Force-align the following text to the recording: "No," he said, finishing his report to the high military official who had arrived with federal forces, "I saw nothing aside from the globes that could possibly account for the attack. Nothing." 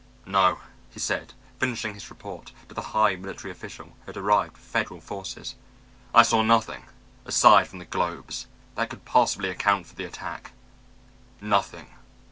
"No," 0.25 0.57
he 0.89 0.99
said, 0.99 1.35
finishing 1.59 1.93
his 1.93 2.09
report 2.09 2.53
to 2.69 2.73
the 2.73 2.81
high 2.97 3.15
military 3.17 3.51
official 3.51 3.85
who 3.85 4.05
had 4.07 4.17
arrived 4.17 4.53
with 4.53 4.61
federal 4.65 4.99
forces, 4.99 5.53
"I 6.11 6.23
saw 6.23 6.41
nothing 6.41 6.85
aside 7.25 7.67
from 7.67 7.77
the 7.77 7.85
globes 7.85 8.47
that 8.73 8.89
could 8.89 9.05
possibly 9.05 9.51
account 9.51 9.85
for 9.85 9.93
the 9.93 10.05
attack. 10.05 10.53
Nothing." 11.39 11.91